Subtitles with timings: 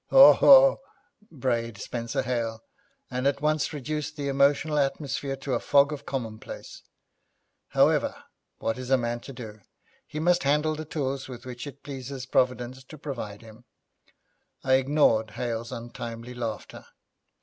[0.09, 0.77] 'Haw haw,'
[1.29, 2.63] brayed Spenser Hale,
[3.11, 6.81] and at once reduced the emotional atmosphere to a fog of commonplace.
[7.67, 8.23] However,
[8.57, 9.59] what is a man to do?
[10.07, 13.65] He must handle the tools with which it pleases Providence to provide him.
[14.63, 16.87] I ignored Hale's untimely laughter.